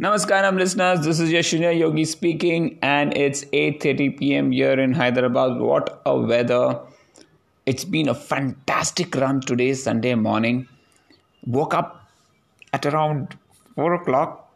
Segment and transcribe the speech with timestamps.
[0.00, 4.50] Namaskaram listeners, this is Yashinya Yogi speaking and it's 8:30 p.m.
[4.50, 5.58] here in Hyderabad.
[5.60, 6.80] What a weather.
[7.66, 10.66] It's been a fantastic run today, Sunday morning.
[11.44, 12.08] Woke up
[12.72, 13.36] at around
[13.74, 14.50] 4 o'clock.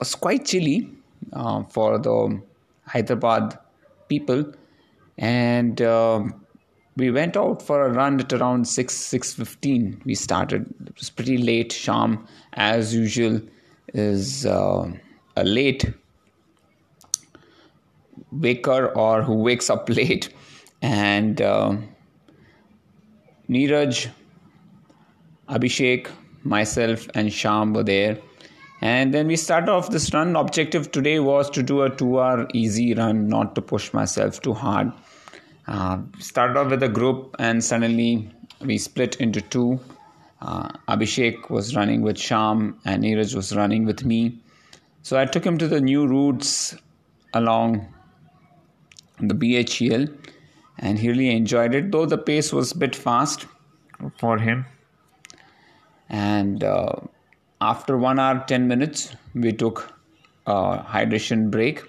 [0.00, 0.90] Was quite chilly
[1.32, 2.42] uh, for the
[2.86, 3.56] Hyderabad
[4.08, 4.52] people
[5.16, 6.24] and uh,
[6.96, 11.38] we went out for a run at around 6 6.15 we started it was pretty
[11.38, 13.40] late sham as usual
[13.94, 14.90] is uh,
[15.36, 15.92] a late
[18.32, 20.32] waker or who wakes up late.
[20.82, 21.76] And uh,
[23.48, 24.08] Neeraj,
[25.48, 26.08] Abhishek,
[26.44, 28.18] myself and Sham were there.
[28.80, 32.46] And then we start off this run objective today was to do a two hour
[32.54, 34.92] easy run not to push myself too hard.
[35.66, 39.80] Uh, started off with a group and suddenly we split into two
[40.40, 44.38] uh, Abhishek was running with Sham and Neeraj was running with me.
[45.02, 46.76] So I took him to the new routes
[47.34, 47.92] along
[49.20, 50.08] the BHEL
[50.78, 53.46] and he really enjoyed it, though the pace was a bit fast
[54.18, 54.64] for him.
[56.08, 56.92] And uh,
[57.60, 59.92] after one hour, 10 minutes, we took
[60.46, 61.82] a hydration break.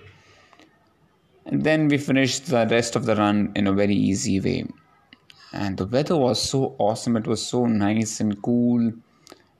[1.46, 4.66] And then we finished the rest of the run in a very easy way
[5.52, 7.18] and the weather was so awesome.
[7.18, 8.92] It was so nice and cool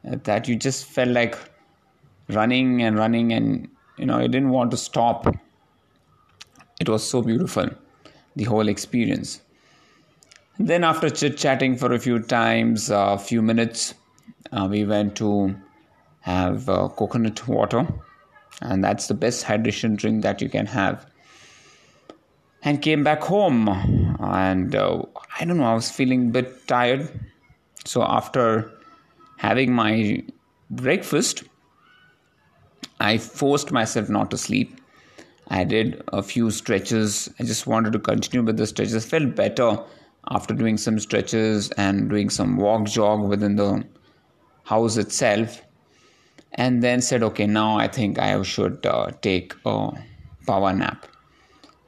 [0.08, 1.38] uh, that you just felt like
[2.30, 5.28] running and running and you know you didn't want to stop.
[6.80, 7.70] It was so beautiful
[8.36, 9.42] the whole experience.
[10.60, 13.94] Then after chit chatting for a few times a uh, few minutes
[14.52, 15.56] uh, we went to
[16.22, 17.88] have uh, coconut water.
[18.62, 21.06] And that's the best hydration drink that you can have.
[22.62, 23.70] And came back home.
[24.20, 25.04] And uh,
[25.40, 27.10] i don't know i was feeling a bit tired.
[27.86, 28.72] So after
[29.38, 30.24] having my
[30.70, 31.44] breakfast
[33.00, 34.76] i forced myself not to sleep.
[35.48, 37.30] I did a few stretches.
[37.40, 38.96] I just wanted to continue with the stretches.
[38.96, 39.80] I felt better
[40.30, 43.84] after doing some stretches and doing some walk jog within the
[44.64, 45.62] house itself.
[46.52, 49.92] And then said okay now i think i should uh, take a
[50.46, 51.08] power nap.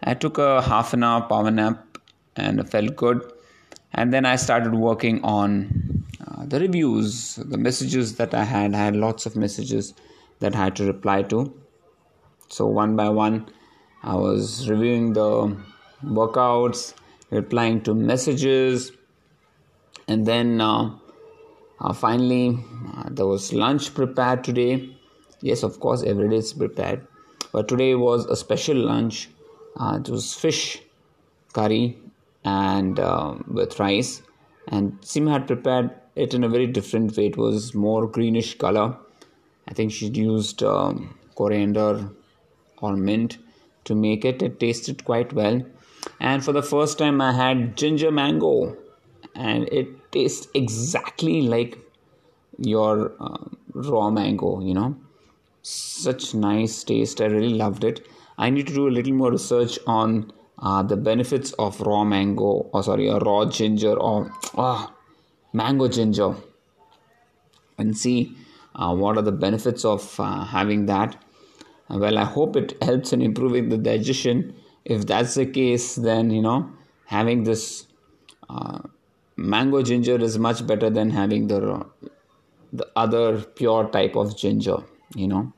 [0.03, 1.97] I took a half an hour power nap
[2.35, 3.21] and it felt good.
[3.93, 8.73] And then I started working on uh, the reviews, the messages that I had.
[8.73, 9.93] I had lots of messages
[10.39, 11.53] that I had to reply to.
[12.49, 13.49] So, one by one,
[14.03, 15.55] I was reviewing the
[16.03, 16.93] workouts,
[17.29, 18.91] replying to messages,
[20.07, 20.95] and then uh,
[21.79, 22.57] uh, finally,
[22.95, 24.95] uh, there was lunch prepared today.
[25.41, 27.07] Yes, of course, every day is prepared,
[27.51, 29.29] but today was a special lunch
[29.79, 30.81] uh, it was fish
[31.53, 31.97] curry
[32.43, 34.21] and uh, with rice
[34.67, 37.27] and Sima had prepared it in a very different way.
[37.27, 38.97] It was more greenish color.
[39.67, 42.09] I think she used um, coriander
[42.77, 43.37] or mint
[43.85, 44.41] to make it.
[44.41, 45.61] It tasted quite well.
[46.19, 48.75] And for the first time, I had ginger mango,
[49.35, 51.77] and it tastes exactly like
[52.57, 54.61] your uh, raw mango.
[54.61, 54.95] You know,
[55.61, 57.21] such nice taste.
[57.21, 58.07] I really loved it.
[58.37, 62.69] I need to do a little more research on uh, the benefits of raw mango,
[62.71, 64.87] or sorry, a raw ginger or uh,
[65.53, 66.35] mango ginger,
[67.77, 68.35] and see
[68.75, 71.15] uh, what are the benefits of uh, having that.
[71.89, 74.53] Uh, well, I hope it helps in improving the digestion.
[74.85, 76.71] If that's the case, then you know
[77.05, 77.87] having this
[78.47, 78.79] uh,
[79.35, 81.85] mango ginger is much better than having the
[82.71, 84.77] the other pure type of ginger.
[85.15, 85.53] You know,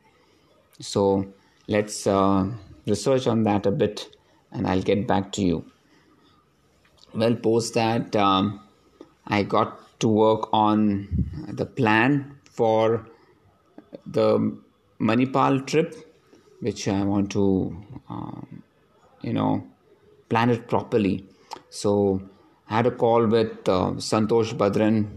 [0.80, 1.28] so
[1.68, 2.08] let's
[2.88, 4.16] research on that a bit
[4.54, 5.66] and I'll get back to you.
[7.14, 8.62] Well, post that, um,
[9.28, 13.08] I got to work on the plan for
[14.06, 14.58] the
[15.00, 15.96] Manipal trip,
[16.60, 17.76] which I want to,
[18.10, 18.64] um,
[19.22, 19.68] you know,
[20.30, 21.26] plan it properly.
[21.70, 22.22] So,
[22.70, 25.08] I had a call with uh, Santosh Badran,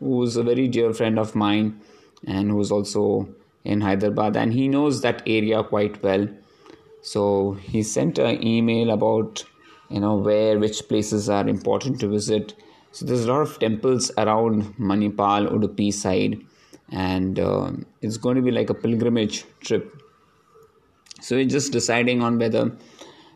[0.00, 1.80] who's a very dear friend of mine
[2.26, 3.28] and who's also
[3.64, 6.28] in Hyderabad, and he knows that area quite well
[7.04, 9.44] so he sent an email about
[9.90, 12.54] you know where which places are important to visit.
[12.92, 16.40] So there's a lot of temples around manipal udupi side.
[16.90, 19.94] And uh, it's going to be like a pilgrimage trip.
[21.20, 22.72] So we're just deciding on whether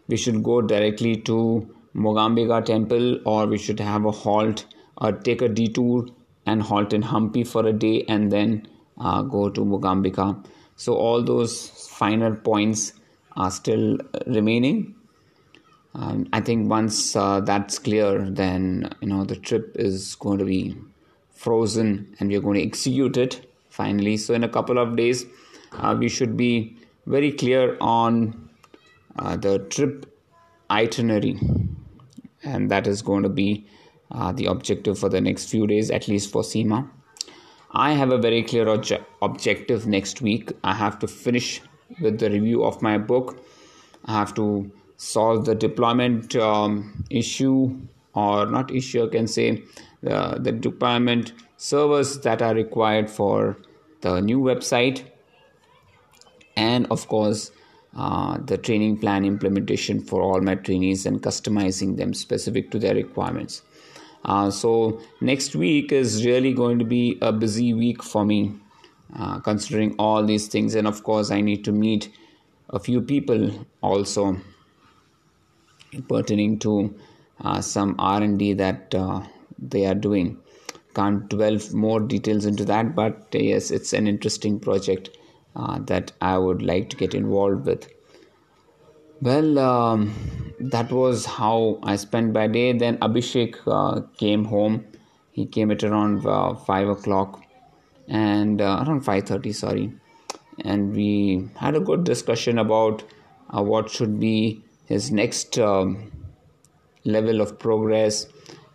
[0.07, 4.65] we should go directly to Mookambika temple or we should have a halt
[4.97, 6.07] or take a detour
[6.47, 8.67] and halt in Hampi for a day and then
[8.99, 10.43] uh, go to Mookambika.
[10.77, 12.93] So all those finer points
[13.39, 14.95] are still remaining.
[16.33, 20.77] I think once uh, that's clear, then you know the trip is going to be
[21.33, 24.17] frozen, and we're going to execute it finally.
[24.17, 25.25] So in a couple of days,
[25.73, 26.77] uh, we should be
[27.07, 28.49] very clear on
[29.19, 30.07] uh, the trip
[30.71, 31.41] itinerary,
[32.45, 33.67] and that is going to be
[34.13, 36.89] uh, the objective for the next few days, at least for SEMA.
[37.73, 40.53] I have a very clear obje- objective next week.
[40.63, 41.61] I have to finish
[42.01, 43.45] with the review of my book.
[44.05, 47.77] I have to solve the deployment um, issue,
[48.15, 49.63] or not issue, I can say
[50.03, 53.57] the, the deployment servers that are required for
[54.01, 55.05] the new website,
[56.57, 57.53] and of course,
[57.97, 62.95] uh, the training plan implementation for all my trainees and customizing them specific to their
[62.95, 63.63] requirements.
[64.25, 68.53] Uh, so next week is really going to be a busy week for me,
[69.17, 72.11] uh, considering all these things, and of course I need to meet
[72.71, 74.41] a few people also
[76.09, 76.95] pertaining to
[77.41, 79.23] uh, some R&D that uh,
[79.59, 80.39] they are doing.
[80.95, 85.11] Can't delve more details into that, but yes, it's an interesting project
[85.55, 87.89] uh, that I would like to get involved with.
[89.21, 90.15] Well, um,
[90.61, 92.73] that was how I spent my day.
[92.73, 94.85] Then Abhishek uh, came home.
[95.33, 97.43] He came at around uh, five o'clock,
[98.09, 99.53] and uh, around five thirty.
[99.53, 99.93] Sorry,
[100.65, 103.05] and we had a good discussion about
[103.57, 106.11] uh, what should be his next um,
[107.05, 108.27] level of progress,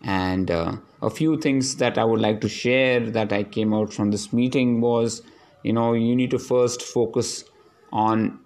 [0.04, 3.94] and uh, a few things that I would like to share that I came out
[3.94, 5.22] from this meeting was,
[5.64, 7.44] you know, you need to first focus
[7.92, 8.40] on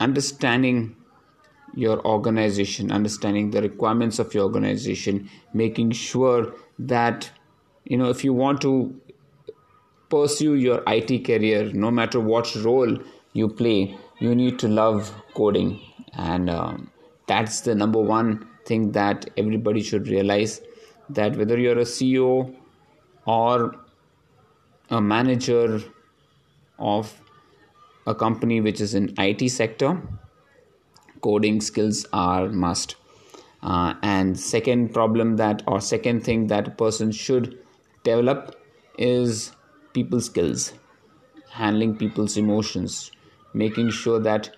[0.00, 0.96] understanding
[1.74, 7.30] your organization, understanding the requirements of your organization, making sure that
[7.84, 9.00] you know if you want to
[10.14, 12.96] pursue your IT career, no matter what role
[13.32, 15.80] you play, you need to love coding,
[16.16, 16.90] and um,
[17.26, 20.60] that's the number one thing that everybody should realize.
[21.08, 22.54] That whether you're a CEO
[23.26, 23.74] or
[24.90, 25.80] a manager
[26.78, 27.20] of
[28.06, 30.00] a company which is in IT sector,
[31.22, 32.96] coding skills are must.
[33.62, 37.58] Uh, and second problem that or second thing that a person should
[38.04, 38.56] develop
[38.98, 39.52] is
[39.94, 40.74] people skills,
[41.50, 43.10] handling people's emotions,
[43.54, 44.50] making sure that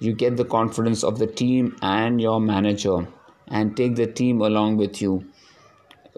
[0.00, 3.08] you get the confidence of the team and your manager
[3.48, 5.24] and take the team along with you.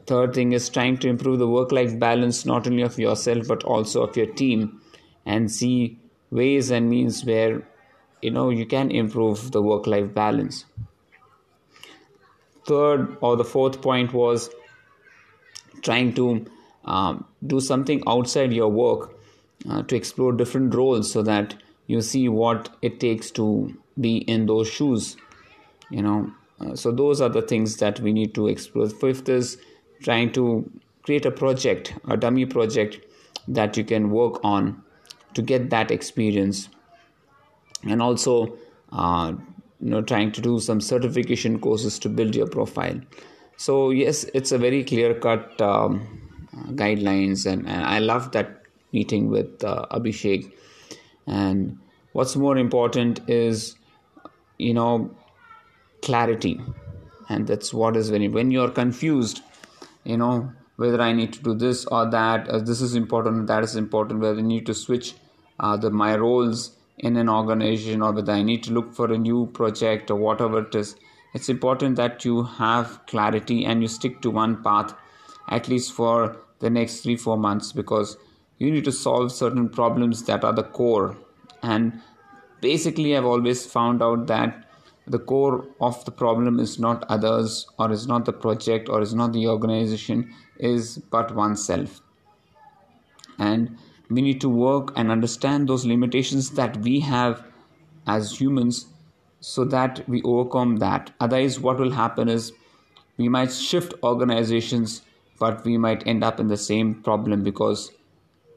[0.06, 3.62] Third thing is trying to improve the work life balance not only of yourself but
[3.62, 4.80] also of your team
[5.24, 5.98] and see
[6.30, 7.62] ways and means where
[8.22, 10.64] you know you can improve the work life balance.
[12.66, 14.50] Third or the fourth point was
[15.82, 16.46] trying to
[16.88, 19.14] um, do something outside your work
[19.70, 21.54] uh, to explore different roles so that
[21.86, 25.16] you see what it takes to be in those shoes
[25.90, 26.30] you know.
[26.60, 28.88] Uh, so those are the things that we need to explore.
[28.88, 29.58] Fifth is
[30.02, 30.70] trying to
[31.02, 32.98] create a project a dummy project
[33.46, 34.82] that you can work on
[35.34, 36.68] to get that experience
[37.84, 38.58] and also
[38.92, 39.32] uh,
[39.80, 43.00] you know trying to do some certification courses to build your profile.
[43.56, 46.27] So yes it's a very clear cut um,
[46.82, 48.62] guidelines and, and, i love that
[48.92, 50.50] meeting with uh, abhishek
[51.26, 51.78] and
[52.12, 53.76] what's more important is
[54.58, 55.10] you know
[56.02, 56.60] clarity
[57.28, 59.42] and that's what is when when you're confused
[60.04, 63.64] you know whether I need to do this or that, uh, this is important, that
[63.64, 65.14] is important, whether I need to switch
[65.58, 69.18] uh, the my roles in an organization or whether I need to look for a
[69.18, 70.94] new project or whatever it is.
[71.34, 74.94] It's important that you have clarity and you stick to one path
[75.48, 78.16] at least for the next three, four months because
[78.58, 81.16] you need to solve certain problems that are the core.
[81.62, 82.00] And
[82.60, 84.64] basically, I've always found out that
[85.08, 89.14] the core of the problem is not others or is not the project or is
[89.14, 92.00] not the organization is but oneself
[93.38, 93.76] and
[94.10, 97.42] we need to work and understand those limitations that we have
[98.06, 98.86] as humans
[99.40, 102.52] so that we overcome that otherwise what will happen is
[103.16, 105.02] we might shift organizations
[105.38, 107.92] but we might end up in the same problem because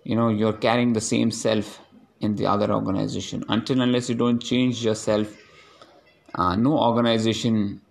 [0.04, 1.80] you know you're carrying the same self
[2.20, 3.44] in the other organization.
[3.50, 5.36] Until unless you don't change yourself
[6.36, 7.82] uh, no organization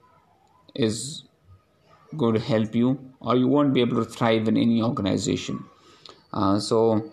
[0.75, 1.25] is
[2.17, 5.65] going to help you or you won't be able to thrive in any organization.
[6.33, 7.13] Uh, so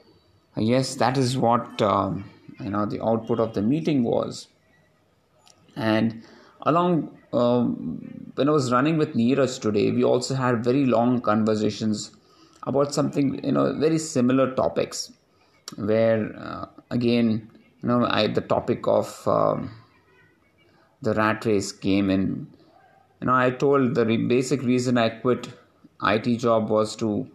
[0.56, 2.30] yes that is what um,
[2.60, 4.48] you know the output of the meeting was.
[5.76, 6.24] And
[6.62, 12.12] along um, when i was running with neeraj today we also had very long conversations
[12.72, 15.12] about something you know very similar topics
[15.76, 17.50] where uh, again
[17.82, 19.72] you know I, the topic of um,
[21.02, 22.48] the rat race came in.
[23.22, 25.50] You know, I told the re- basic reason I quit
[26.02, 27.28] IT job was to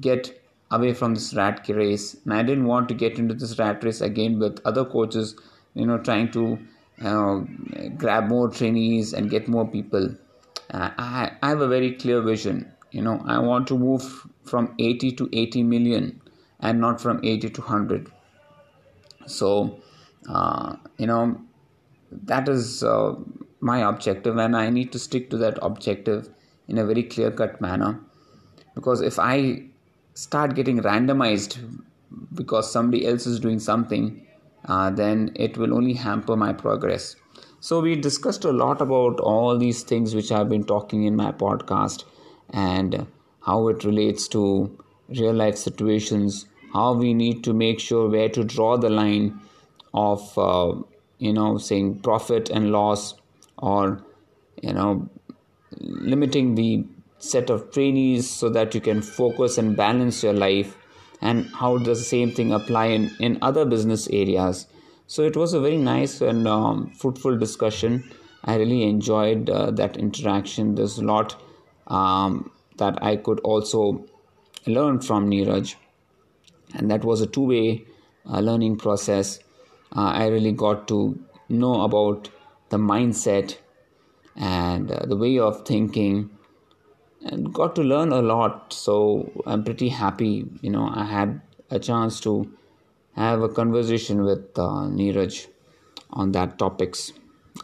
[0.00, 3.82] get away from this rat race, and I didn't want to get into this rat
[3.82, 5.34] race again with other coaches
[5.74, 6.58] you know trying to
[7.02, 7.40] uh,
[7.96, 10.14] grab more trainees and get more people.
[10.72, 12.72] Uh, I, I have a very clear vision.
[12.90, 16.20] You know, I want to move from 80 to 80 million
[16.60, 18.10] and not from 80 to 100.
[19.26, 19.80] So,
[20.28, 21.40] uh, you know,
[22.12, 23.14] that is uh,
[23.60, 26.28] my objective, and I need to stick to that objective
[26.68, 28.00] in a very clear cut manner.
[28.74, 29.64] Because if I
[30.14, 31.58] start getting randomized
[32.34, 34.26] because somebody else is doing something,
[34.70, 37.16] uh, then it will only hamper my progress.
[37.58, 41.32] So, we discussed a lot about all these things which I've been talking in my
[41.32, 42.04] podcast
[42.50, 43.06] and
[43.44, 48.44] how it relates to real life situations, how we need to make sure where to
[48.44, 49.40] draw the line
[49.92, 50.72] of, uh,
[51.18, 53.14] you know, saying profit and loss
[53.58, 54.04] or,
[54.62, 55.10] you know,
[55.80, 56.84] limiting the
[57.18, 60.76] set of trainees so that you can focus and balance your life
[61.20, 64.66] and how does the same thing apply in, in other business areas.
[65.06, 68.10] So it was a very nice and um, fruitful discussion.
[68.44, 70.74] I really enjoyed uh, that interaction.
[70.76, 71.36] There's a lot
[71.88, 74.06] um, that i could also
[74.66, 75.74] learn from neeraj.
[76.74, 77.84] And that was a two-way
[78.26, 79.40] uh, learning process.
[79.96, 82.30] Uh, i really got to know about
[82.68, 83.56] the mindset
[84.36, 86.30] and uh, the way of thinking
[87.24, 88.72] and got to learn a lot.
[88.72, 92.50] So i'm pretty happy you know i had a chance to
[93.16, 95.46] have a conversation with uh, neeraj
[96.10, 97.12] on that topics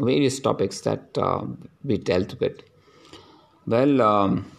[0.00, 1.44] various topics that uh,
[1.84, 2.60] we dealt with.
[3.66, 4.50] Well um,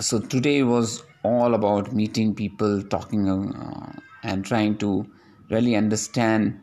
[0.00, 3.92] so today was all about meeting people talking uh,
[4.22, 5.06] and trying to
[5.50, 6.60] really understand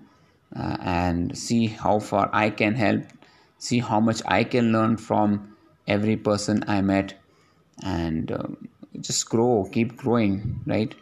[0.56, 3.02] uh, and see how far i can help
[3.58, 5.55] see how much i can learn from
[5.88, 7.14] every person I met
[7.84, 10.94] and um, just grow, keep growing, right?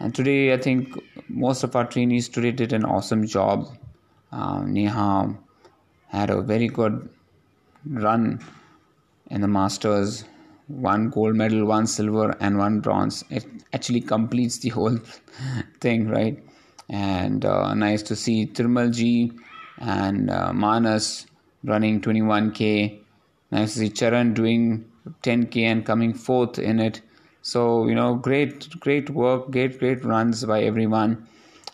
[0.00, 3.68] And today, I think most of our trainees today did an awesome job.
[4.32, 5.34] Uh, Neha
[6.08, 7.08] had a very good
[7.86, 8.40] run
[9.30, 10.24] in the Masters
[10.68, 13.24] one gold medal, one silver, and one bronze.
[13.30, 14.98] It actually completes the whole
[15.80, 16.42] thing, right?
[16.88, 19.36] And uh, nice to see Tirmalji
[19.78, 21.26] and uh, Manas
[21.64, 23.03] running 21k
[23.52, 24.90] I see Charan doing
[25.22, 27.00] 10k and coming fourth in it.
[27.42, 31.28] So you know, great, great work, great, great runs by everyone.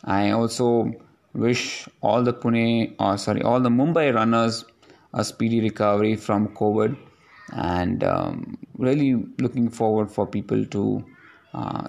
[0.05, 0.93] I also
[1.33, 4.65] wish all the Pune, or sorry, all the Mumbai runners
[5.12, 6.97] a speedy recovery from COVID,
[7.53, 11.05] and um, really looking forward for people to
[11.55, 11.89] uh,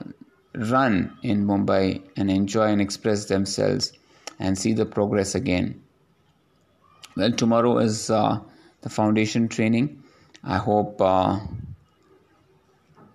[0.56, 3.94] run in Mumbai and enjoy and express themselves
[4.40, 5.82] and see the progress again.
[7.18, 8.10] Well, tomorrow is.
[8.10, 8.42] Uh,
[8.82, 10.04] the foundation training.
[10.44, 11.40] I hope uh,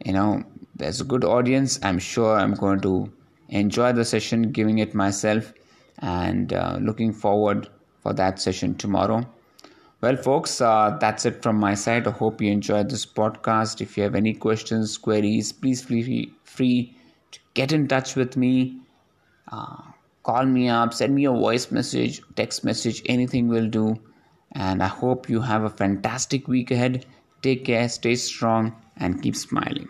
[0.05, 0.45] you know
[0.75, 1.79] there's a good audience.
[1.83, 3.13] I'm sure I'm going to
[3.49, 5.53] enjoy the session, giving it myself,
[5.99, 7.69] and uh, looking forward
[8.03, 9.27] for that session tomorrow.
[10.03, 12.07] Well, folks, uh, that's it from my side.
[12.07, 13.81] I hope you enjoyed this podcast.
[13.81, 16.95] If you have any questions, queries, please feel free
[17.33, 18.79] to get in touch with me.
[19.51, 19.77] Uh,
[20.23, 23.97] call me up, send me a voice message, text message, anything will do
[24.57, 27.05] and I hope you have a fantastic week ahead.
[27.43, 29.89] Take care, stay strong, and keep smiling.